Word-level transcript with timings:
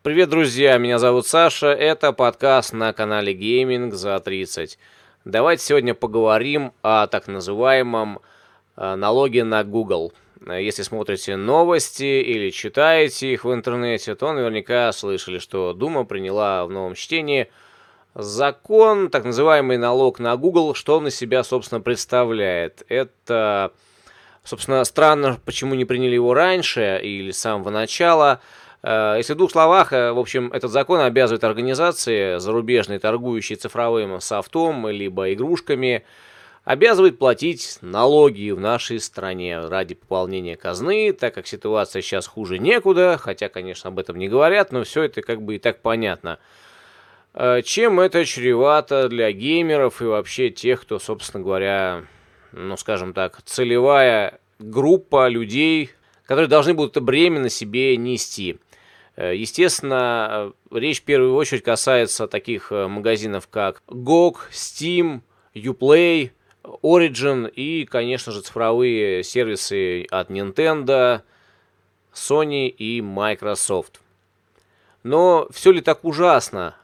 Привет, 0.00 0.28
друзья, 0.30 0.78
меня 0.78 1.00
зовут 1.00 1.26
Саша, 1.26 1.72
это 1.72 2.12
подкаст 2.12 2.72
на 2.72 2.92
канале 2.92 3.34
Gaming 3.34 3.90
за 3.90 4.20
30. 4.20 4.78
Давайте 5.24 5.64
сегодня 5.64 5.92
поговорим 5.92 6.72
о 6.82 7.08
так 7.08 7.26
называемом 7.26 8.20
э, 8.76 8.94
налоге 8.94 9.42
на 9.42 9.64
Google. 9.64 10.12
Если 10.46 10.82
смотрите 10.82 11.34
новости 11.34 12.04
или 12.04 12.50
читаете 12.50 13.32
их 13.32 13.44
в 13.44 13.52
интернете, 13.52 14.14
то 14.14 14.32
наверняка 14.32 14.92
слышали, 14.92 15.40
что 15.40 15.72
Дума 15.72 16.04
приняла 16.04 16.64
в 16.64 16.70
новом 16.70 16.94
чтении 16.94 17.50
закон, 18.14 19.10
так 19.10 19.24
называемый 19.24 19.78
налог 19.78 20.20
на 20.20 20.36
Google, 20.36 20.74
что 20.74 20.98
он 20.98 21.08
из 21.08 21.16
себя, 21.16 21.42
собственно, 21.42 21.80
представляет. 21.80 22.84
Это, 22.88 23.72
собственно, 24.44 24.84
странно, 24.84 25.40
почему 25.44 25.74
не 25.74 25.84
приняли 25.84 26.14
его 26.14 26.34
раньше 26.34 27.00
или 27.02 27.32
с 27.32 27.40
самого 27.40 27.70
начала– 27.70 28.40
если 28.84 29.32
в 29.32 29.36
двух 29.36 29.50
словах, 29.50 29.92
э, 29.92 30.12
в 30.12 30.18
общем, 30.18 30.52
этот 30.52 30.70
закон 30.70 31.00
обязывает 31.00 31.42
организации, 31.44 32.38
зарубежные, 32.38 32.98
торгующие 32.98 33.56
цифровым 33.56 34.20
софтом, 34.20 34.88
либо 34.88 35.32
игрушками, 35.32 36.04
обязывает 36.64 37.18
платить 37.18 37.78
налоги 37.80 38.50
в 38.50 38.60
нашей 38.60 39.00
стране 39.00 39.58
ради 39.58 39.94
пополнения 39.94 40.54
казны, 40.54 41.12
так 41.12 41.34
как 41.34 41.46
ситуация 41.46 42.02
сейчас 42.02 42.26
хуже 42.26 42.58
некуда, 42.58 43.18
хотя, 43.18 43.48
конечно, 43.48 43.88
об 43.88 43.98
этом 43.98 44.18
не 44.18 44.28
говорят, 44.28 44.70
но 44.70 44.84
все 44.84 45.04
это 45.04 45.22
как 45.22 45.42
бы 45.42 45.56
и 45.56 45.58
так 45.58 45.80
понятно. 45.80 46.38
Э, 47.34 47.62
чем 47.62 47.98
это 47.98 48.24
чревато 48.24 49.08
для 49.08 49.32
геймеров 49.32 50.02
и 50.02 50.04
вообще 50.04 50.50
тех, 50.50 50.82
кто, 50.82 50.98
собственно 50.98 51.42
говоря, 51.42 52.04
ну, 52.52 52.76
скажем 52.76 53.12
так, 53.12 53.42
целевая 53.44 54.38
группа 54.58 55.28
людей, 55.28 55.90
которые 56.26 56.48
должны 56.48 56.74
будут 56.74 56.92
это 56.92 57.00
бремя 57.00 57.40
на 57.40 57.48
себе 57.48 57.96
нести. 57.96 58.58
Э, 59.18 59.34
естественно, 59.34 60.52
э, 60.70 60.78
речь 60.78 61.00
в 61.00 61.04
первую 61.04 61.34
очередь 61.34 61.64
касается 61.64 62.28
таких 62.28 62.70
э, 62.70 62.86
магазинов, 62.86 63.48
как 63.48 63.82
GOG, 63.88 64.36
Steam, 64.52 65.22
Uplay, 65.56 66.30
Origin 66.62 67.50
и, 67.50 67.84
конечно 67.84 68.30
же, 68.30 68.42
цифровые 68.42 69.24
сервисы 69.24 70.04
от 70.04 70.30
Nintendo, 70.30 71.22
Sony 72.14 72.68
и 72.68 73.00
Microsoft. 73.00 74.00
Но 75.02 75.48
все 75.50 75.72
ли 75.72 75.80
так 75.80 76.04
ужасно? 76.04 76.76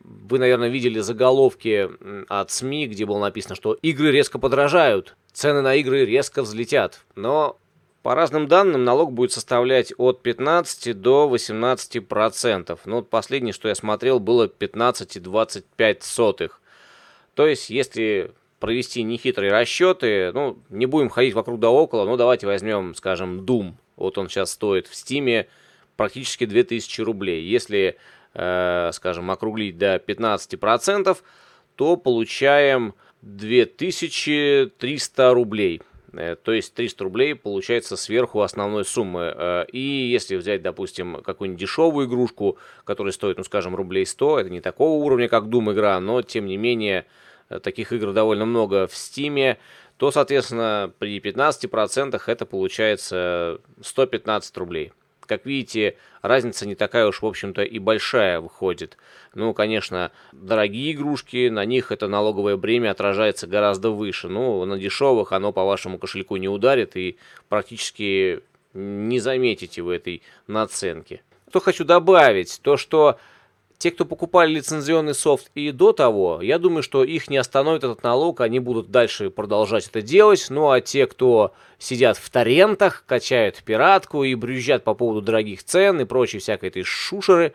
Вы, 0.00 0.38
наверное, 0.38 0.68
видели 0.68 0.98
заголовки 0.98 1.88
от 2.28 2.50
СМИ, 2.50 2.88
где 2.88 3.06
было 3.06 3.20
написано, 3.20 3.54
что 3.54 3.74
игры 3.74 4.10
резко 4.10 4.38
подорожают, 4.38 5.16
цены 5.32 5.62
на 5.62 5.76
игры 5.76 6.04
резко 6.04 6.42
взлетят. 6.42 7.04
Но 7.14 7.56
по 8.02 8.14
разным 8.14 8.48
данным, 8.48 8.84
налог 8.84 9.12
будет 9.12 9.32
составлять 9.32 9.92
от 9.98 10.22
15 10.22 10.98
до 11.00 11.28
18 11.28 12.08
процентов. 12.08 12.80
Ну, 12.86 13.02
последнее, 13.02 13.52
что 13.52 13.68
я 13.68 13.74
смотрел, 13.74 14.20
было 14.20 14.46
15,25 14.46 16.50
То 17.34 17.46
есть, 17.46 17.68
если 17.68 18.32
провести 18.58 19.02
нехитрые 19.02 19.52
расчеты, 19.52 20.32
ну, 20.32 20.56
не 20.70 20.86
будем 20.86 21.10
ходить 21.10 21.34
вокруг 21.34 21.60
да 21.60 21.68
около, 21.70 22.06
ну, 22.06 22.16
давайте 22.16 22.46
возьмем, 22.46 22.94
скажем, 22.94 23.44
Doom. 23.44 23.74
Вот 23.96 24.16
он 24.16 24.30
сейчас 24.30 24.52
стоит 24.52 24.86
в 24.86 24.94
Стиме 24.94 25.48
практически 25.96 26.46
2000 26.46 27.02
рублей. 27.02 27.44
Если, 27.44 27.98
э, 28.32 28.90
скажем, 28.94 29.30
округлить 29.30 29.76
до 29.76 29.98
15 29.98 30.56
процентов, 30.56 31.22
то 31.76 31.96
получаем 31.96 32.94
2300 33.20 35.34
рублей. 35.34 35.82
Э, 36.12 36.36
то 36.36 36.52
есть 36.52 36.74
300 36.74 37.04
рублей 37.04 37.34
получается 37.34 37.96
сверху 37.96 38.40
основной 38.40 38.84
суммы. 38.84 39.32
Э, 39.34 39.64
и 39.72 39.78
если 39.78 40.36
взять, 40.36 40.62
допустим, 40.62 41.22
какую-нибудь 41.22 41.60
дешевую 41.60 42.06
игрушку, 42.06 42.58
которая 42.84 43.12
стоит, 43.12 43.38
ну 43.38 43.44
скажем, 43.44 43.74
рублей 43.74 44.06
100, 44.06 44.40
это 44.40 44.50
не 44.50 44.60
такого 44.60 45.02
уровня, 45.04 45.28
как 45.28 45.44
Doom 45.44 45.72
игра, 45.72 45.98
но 46.00 46.22
тем 46.22 46.46
не 46.46 46.56
менее 46.56 47.06
э, 47.48 47.60
таких 47.60 47.92
игр 47.92 48.12
довольно 48.12 48.46
много 48.46 48.86
в 48.86 48.92
Steam, 48.92 49.56
то, 49.96 50.10
соответственно, 50.10 50.92
при 50.98 51.18
15% 51.18 52.20
это 52.26 52.46
получается 52.46 53.60
115 53.82 54.56
рублей. 54.56 54.92
Как 55.30 55.46
видите, 55.46 55.96
разница 56.22 56.66
не 56.66 56.74
такая 56.74 57.06
уж, 57.06 57.22
в 57.22 57.24
общем-то, 57.26 57.62
и 57.62 57.78
большая 57.78 58.40
выходит. 58.40 58.96
Ну, 59.32 59.54
конечно, 59.54 60.10
дорогие 60.32 60.90
игрушки, 60.90 61.48
на 61.48 61.64
них 61.64 61.92
это 61.92 62.08
налоговое 62.08 62.56
бремя 62.56 62.90
отражается 62.90 63.46
гораздо 63.46 63.90
выше. 63.90 64.26
Ну, 64.26 64.64
на 64.64 64.76
дешевых 64.76 65.30
оно 65.30 65.52
по 65.52 65.64
вашему 65.64 65.98
кошельку 65.98 66.34
не 66.34 66.48
ударит 66.48 66.96
и 66.96 67.16
практически 67.48 68.40
не 68.74 69.20
заметите 69.20 69.82
вы 69.82 69.94
этой 69.94 70.22
наценки. 70.48 71.22
Что 71.48 71.60
хочу 71.60 71.84
добавить, 71.84 72.58
то 72.60 72.76
что 72.76 73.16
те, 73.80 73.90
кто 73.90 74.04
покупали 74.04 74.52
лицензионный 74.52 75.14
софт 75.14 75.50
и 75.54 75.72
до 75.72 75.92
того, 75.92 76.40
я 76.42 76.58
думаю, 76.58 76.82
что 76.82 77.02
их 77.02 77.30
не 77.30 77.38
остановит 77.38 77.82
этот 77.82 78.02
налог, 78.02 78.42
они 78.42 78.60
будут 78.60 78.90
дальше 78.90 79.30
продолжать 79.30 79.88
это 79.88 80.02
делать. 80.02 80.48
Ну 80.50 80.70
а 80.70 80.82
те, 80.82 81.06
кто 81.06 81.54
сидят 81.78 82.18
в 82.18 82.28
торрентах, 82.28 83.04
качают 83.06 83.62
пиратку 83.64 84.22
и 84.22 84.34
брюзжат 84.34 84.84
по 84.84 84.92
поводу 84.92 85.22
дорогих 85.22 85.64
цен 85.64 85.98
и 85.98 86.04
прочей 86.04 86.40
всякой 86.40 86.68
этой 86.68 86.82
шушеры, 86.82 87.54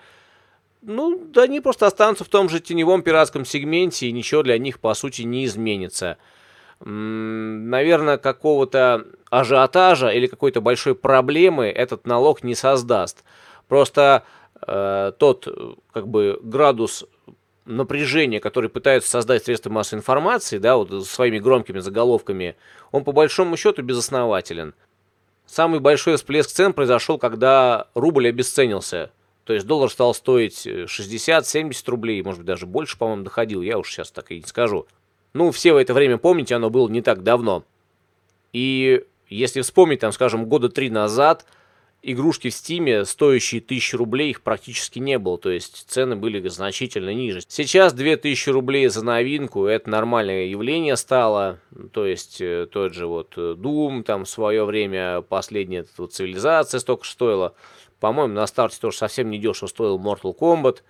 ну, 0.81 1.15
да 1.27 1.43
они 1.43 1.61
просто 1.61 1.85
останутся 1.85 2.23
в 2.23 2.29
том 2.29 2.49
же 2.49 2.59
теневом 2.59 3.03
пиратском 3.03 3.45
сегменте, 3.45 4.07
и 4.07 4.11
ничего 4.11 4.41
для 4.41 4.57
них, 4.57 4.79
по 4.79 4.95
сути, 4.95 5.21
не 5.21 5.45
изменится. 5.45 6.17
Наверное, 6.79 8.17
какого-то 8.17 9.05
ажиотажа 9.29 10.09
или 10.09 10.25
какой-то 10.25 10.59
большой 10.59 10.95
проблемы 10.95 11.67
этот 11.67 12.07
налог 12.07 12.43
не 12.43 12.55
создаст. 12.55 13.23
Просто 13.67 14.23
Э, 14.67 15.11
тот 15.17 15.47
как 15.91 16.07
бы 16.07 16.39
градус 16.41 17.05
напряжения, 17.65 18.39
который 18.39 18.69
пытаются 18.69 19.09
создать 19.09 19.45
средства 19.45 19.69
массовой 19.69 19.99
информации, 19.99 20.57
да, 20.57 20.77
вот 20.77 21.05
своими 21.07 21.39
громкими 21.39 21.79
заголовками, 21.79 22.55
он 22.91 23.03
по 23.03 23.11
большому 23.11 23.57
счету 23.57 23.81
безоснователен. 23.83 24.73
Самый 25.45 25.79
большой 25.79 26.17
всплеск 26.17 26.49
цен 26.49 26.73
произошел, 26.73 27.17
когда 27.17 27.87
рубль 27.93 28.27
обесценился. 28.27 29.11
То 29.43 29.53
есть 29.53 29.67
доллар 29.67 29.91
стал 29.91 30.15
стоить 30.15 30.65
60-70 30.65 31.73
рублей, 31.87 32.23
может 32.23 32.39
быть 32.39 32.47
даже 32.47 32.65
больше, 32.65 32.97
по-моему, 32.97 33.23
доходил, 33.23 33.61
я 33.61 33.77
уж 33.77 33.91
сейчас 33.91 34.09
так 34.09 34.31
и 34.31 34.39
не 34.39 34.47
скажу. 34.47 34.87
Ну, 35.33 35.51
все 35.51 35.73
в 35.73 35.77
это 35.77 35.93
время 35.93 36.17
помните, 36.17 36.55
оно 36.55 36.71
было 36.71 36.87
не 36.87 37.01
так 37.01 37.21
давно. 37.21 37.63
И 38.53 39.05
если 39.27 39.61
вспомнить, 39.61 39.99
там, 39.99 40.11
скажем, 40.11 40.45
года 40.45 40.69
три 40.69 40.89
назад– 40.89 41.45
игрушки 42.05 42.49
в 42.49 42.53
Стиме, 42.53 43.03
стоящие 43.03 43.61
1000 43.61 43.97
рублей, 43.97 44.29
их 44.29 44.41
практически 44.41 44.99
не 44.99 45.17
было, 45.17 45.37
то 45.37 45.49
есть 45.49 45.85
цены 45.89 46.15
были 46.15 46.47
значительно 46.47 47.13
ниже. 47.13 47.41
Сейчас 47.47 47.93
2000 47.93 48.49
рублей 48.49 48.87
за 48.87 49.03
новинку, 49.03 49.65
это 49.65 49.89
нормальное 49.89 50.45
явление 50.45 50.97
стало, 50.97 51.59
то 51.91 52.05
есть 52.05 52.39
э, 52.39 52.67
тот 52.71 52.93
же 52.93 53.07
вот 53.07 53.33
э, 53.37 53.55
Doom, 53.57 54.03
там 54.03 54.25
в 54.25 54.29
свое 54.29 54.65
время 54.65 55.21
последняя 55.21 55.85
вот, 55.97 56.13
цивилизация 56.13 56.79
столько 56.79 57.05
стоила, 57.05 57.55
по-моему, 57.99 58.35
на 58.35 58.45
старте 58.45 58.79
тоже 58.79 58.97
совсем 58.97 59.31
не 59.31 59.39
дешево 59.39 59.67
стоил 59.67 59.97
Mortal 59.97 60.37
Kombat. 60.37 60.81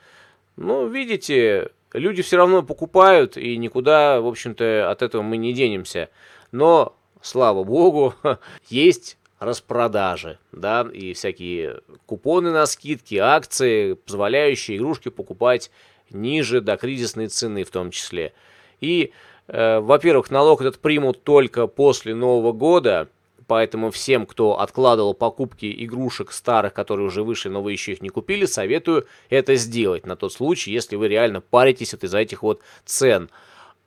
Ну, 0.58 0.88
видите, 0.88 1.70
люди 1.94 2.24
все 2.24 2.38
равно 2.38 2.62
покупают, 2.62 3.38
и 3.38 3.56
никуда, 3.58 4.20
в 4.20 4.28
общем-то, 4.28 4.92
от 4.92 5.02
этого 5.02 5.22
мы 5.22 5.38
не 5.38 5.53
денемся. 5.53 6.09
Но, 6.52 6.96
слава 7.22 7.64
богу, 7.64 8.16
есть 8.70 9.18
распродажи, 9.40 10.40
да, 10.51 10.88
и 10.91 11.13
всякие 11.13 11.81
купоны 12.06 12.51
на 12.51 12.66
скидки, 12.66 13.16
акции, 13.16 13.94
позволяющие 13.94 14.78
игрушки 14.78 15.09
покупать 15.09 15.72
ниже 16.09 16.62
до 16.62 16.78
кризисной 16.78 17.28
цены 17.28 17.63
в 17.63 17.72
том 17.72 17.91
числе. 17.91 18.34
И, 18.79 19.12
э, 19.47 19.79
во-первых, 19.79 20.31
налог 20.31 20.62
этот 20.62 20.79
примут 20.79 21.23
только 21.23 21.68
после 21.68 22.16
Нового 22.16 22.53
года, 22.53 23.09
поэтому 23.47 23.91
всем, 23.91 24.25
кто 24.25 24.59
откладывал 24.59 25.13
покупки 25.13 25.73
игрушек 25.84 26.31
старых, 26.31 26.73
которые 26.73 27.07
уже 27.07 27.23
вышли, 27.23 27.50
но 27.50 27.62
вы 27.62 27.73
еще 27.73 27.94
их 27.94 28.02
не 28.02 28.09
купили, 28.09 28.46
советую 28.46 29.06
это 29.29 29.56
сделать 29.56 30.05
на 30.05 30.16
тот 30.16 30.34
случай, 30.34 30.72
если 30.72 30.96
вы 30.96 31.08
реально 31.08 31.41
паритесь 31.41 31.93
от 31.93 32.03
из-за 32.03 32.20
этих 32.20 32.43
вот 32.43 32.61
цен. 32.85 33.29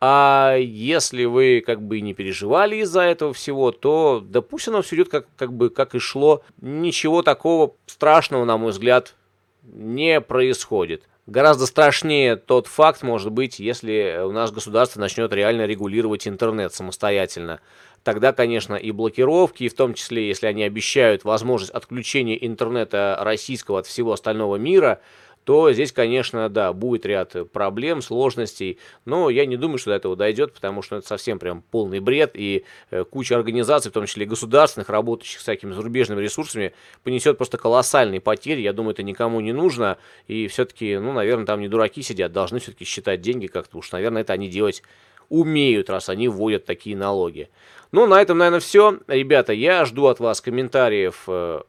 А 0.00 0.56
если 0.56 1.24
вы 1.24 1.62
как 1.64 1.82
бы 1.82 2.00
не 2.00 2.14
переживали 2.14 2.76
из-за 2.76 3.00
этого 3.02 3.32
всего, 3.32 3.72
то 3.72 4.22
да 4.24 4.40
пусть 4.42 4.68
оно 4.68 4.82
все 4.82 4.96
идет 4.96 5.08
как, 5.08 5.26
как 5.36 5.52
бы 5.52 5.70
как 5.70 5.94
и 5.94 5.98
шло. 5.98 6.42
Ничего 6.60 7.22
такого 7.22 7.74
страшного, 7.86 8.44
на 8.44 8.56
мой 8.58 8.70
взгляд, 8.70 9.16
не 9.64 10.20
происходит. 10.20 11.02
Гораздо 11.26 11.66
страшнее 11.66 12.36
тот 12.36 12.68
факт 12.68 13.02
может 13.02 13.32
быть, 13.32 13.58
если 13.58 14.22
у 14.24 14.30
нас 14.30 14.50
государство 14.52 15.00
начнет 15.00 15.32
реально 15.32 15.66
регулировать 15.66 16.26
интернет 16.26 16.72
самостоятельно. 16.72 17.60
Тогда, 18.04 18.32
конечно, 18.32 18.76
и 18.76 18.92
блокировки, 18.92 19.64
и 19.64 19.68
в 19.68 19.74
том 19.74 19.92
числе, 19.92 20.28
если 20.28 20.46
они 20.46 20.62
обещают 20.62 21.24
возможность 21.24 21.72
отключения 21.72 22.36
интернета 22.36 23.18
российского 23.20 23.80
от 23.80 23.86
всего 23.86 24.12
остального 24.12 24.56
мира– 24.56 25.00
то 25.48 25.72
здесь, 25.72 25.92
конечно, 25.92 26.50
да, 26.50 26.74
будет 26.74 27.06
ряд 27.06 27.34
проблем, 27.52 28.02
сложностей, 28.02 28.78
но 29.06 29.30
я 29.30 29.46
не 29.46 29.56
думаю, 29.56 29.78
что 29.78 29.92
до 29.92 29.96
этого 29.96 30.14
дойдет, 30.14 30.52
потому 30.52 30.82
что 30.82 30.96
это 30.96 31.06
совсем 31.08 31.38
прям 31.38 31.62
полный 31.70 32.00
бред, 32.00 32.32
и 32.34 32.66
э, 32.90 33.04
куча 33.04 33.34
организаций, 33.34 33.90
в 33.90 33.94
том 33.94 34.04
числе 34.04 34.26
государственных, 34.26 34.90
работающих 34.90 35.40
с 35.40 35.44
всякими 35.44 35.72
зарубежными 35.72 36.20
ресурсами, 36.20 36.74
понесет 37.02 37.38
просто 37.38 37.56
колоссальные 37.56 38.20
потери, 38.20 38.60
я 38.60 38.74
думаю, 38.74 38.92
это 38.92 39.02
никому 39.02 39.40
не 39.40 39.54
нужно, 39.54 39.96
и 40.26 40.48
все-таки, 40.48 40.98
ну, 40.98 41.14
наверное, 41.14 41.46
там 41.46 41.62
не 41.62 41.68
дураки 41.68 42.02
сидят, 42.02 42.30
должны 42.30 42.58
все-таки 42.58 42.84
считать 42.84 43.22
деньги 43.22 43.46
как-то, 43.46 43.78
уж, 43.78 43.90
наверное, 43.90 44.20
это 44.20 44.34
они 44.34 44.50
делать 44.50 44.82
умеют, 45.30 45.88
раз 45.88 46.10
они 46.10 46.28
вводят 46.28 46.66
такие 46.66 46.94
налоги. 46.94 47.48
Ну, 47.90 48.06
на 48.06 48.20
этом, 48.20 48.36
наверное, 48.36 48.60
все. 48.60 48.98
Ребята, 49.06 49.54
я 49.54 49.86
жду 49.86 50.08
от 50.08 50.20
вас 50.20 50.42
комментариев 50.42 51.22
э, 51.26 51.62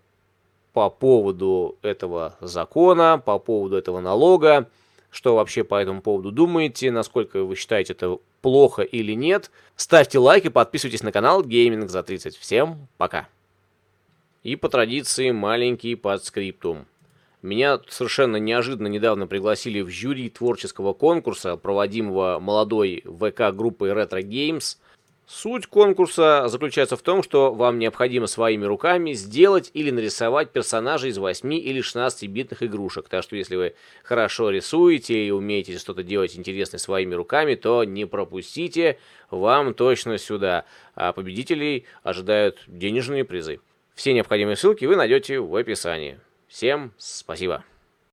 по 0.74 0.90
поводу 0.90 1.78
этого 1.82 2.38
закона, 2.42 3.22
по 3.24 3.40
поводу 3.40 3.76
этого 3.76 4.00
налога. 4.00 4.70
Что 5.12 5.36
вообще 5.36 5.64
по 5.64 5.76
этому 5.76 6.02
поводу 6.02 6.32
думаете, 6.32 6.92
насколько 6.92 7.44
вы 7.44 7.56
считаете 7.56 7.94
это 7.94 8.20
плохо 8.42 8.84
или 8.84 9.14
нет. 9.14 9.50
Ставьте 9.76 10.20
лайк 10.20 10.46
и 10.46 10.50
подписывайтесь 10.50 11.04
на 11.04 11.12
канал 11.12 11.44
Gaming 11.44 11.88
за 11.88 12.04
30. 12.04 12.38
Всем 12.38 12.88
пока. 12.98 13.28
И 14.44 14.56
по 14.56 14.70
традиции 14.70 15.32
маленький 15.32 15.96
подскриптум. 15.96 16.86
Меня 17.42 17.80
совершенно 17.88 18.36
неожиданно 18.36 18.88
недавно 18.88 19.26
пригласили 19.26 19.82
в 19.82 19.90
жюри 19.90 20.30
творческого 20.30 20.94
конкурса, 20.94 21.56
проводимого 21.56 22.40
молодой 22.40 23.04
ВК-группой 23.06 23.92
Retro 23.92 24.22
Games. 24.22 24.78
Суть 25.32 25.68
конкурса 25.68 26.48
заключается 26.48 26.98
в 26.98 27.04
том, 27.04 27.22
что 27.22 27.54
вам 27.54 27.78
необходимо 27.78 28.26
своими 28.26 28.66
руками 28.66 29.14
сделать 29.14 29.70
или 29.76 29.92
нарисовать 29.92 30.50
персонажей 30.50 31.12
из 31.12 31.20
8 31.20 31.54
или 31.54 31.84
16-битных 31.84 32.64
игрушек. 32.64 33.08
Так 33.10 33.22
что 33.22 33.36
если 33.36 33.56
вы 33.56 33.76
хорошо 34.04 34.50
рисуете 34.50 35.28
и 35.28 35.30
умеете 35.30 35.78
что-то 35.78 36.02
делать 36.02 36.36
интересное 36.36 36.80
своими 36.80 37.14
руками, 37.14 37.54
то 37.54 37.84
не 37.84 38.06
пропустите, 38.06 38.98
вам 39.30 39.76
точно 39.76 40.18
сюда. 40.18 40.66
А 40.96 41.14
победителей 41.14 41.86
ожидают 42.02 42.64
денежные 42.66 43.24
призы. 43.24 43.60
Все 43.94 44.14
необходимые 44.14 44.56
ссылки 44.56 44.86
вы 44.86 44.96
найдете 44.96 45.40
в 45.40 45.56
описании. 45.56 46.20
Всем 46.48 46.92
спасибо. 46.98 47.64